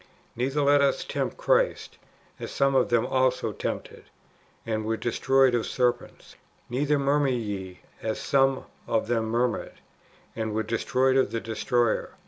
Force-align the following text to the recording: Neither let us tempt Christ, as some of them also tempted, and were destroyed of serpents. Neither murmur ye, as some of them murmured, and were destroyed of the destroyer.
Neither 0.35 0.61
let 0.63 0.81
us 0.81 1.03
tempt 1.03 1.37
Christ, 1.37 1.99
as 2.39 2.49
some 2.49 2.73
of 2.73 2.89
them 2.89 3.05
also 3.05 3.51
tempted, 3.51 4.05
and 4.65 4.83
were 4.83 4.97
destroyed 4.97 5.53
of 5.53 5.67
serpents. 5.67 6.35
Neither 6.71 6.97
murmur 6.97 7.27
ye, 7.27 7.81
as 8.01 8.19
some 8.19 8.65
of 8.87 9.05
them 9.05 9.25
murmured, 9.25 9.73
and 10.35 10.53
were 10.55 10.63
destroyed 10.63 11.17
of 11.17 11.29
the 11.29 11.39
destroyer. 11.39 12.13